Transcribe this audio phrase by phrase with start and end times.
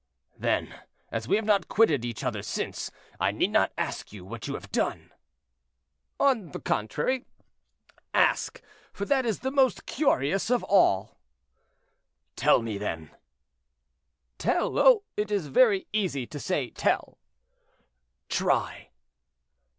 [0.35, 0.79] "Then,
[1.11, 4.55] as we have not quitted each other since, I need not ask you what you
[4.55, 5.11] have done."
[6.19, 7.25] "On the contrary,
[8.11, 11.19] ask; for that is the most curious of all."
[12.35, 13.11] "Tell me, then."
[14.39, 14.79] "Tell!
[14.79, 17.19] oh, it is very easy to say tell."
[18.27, 18.89] "Try."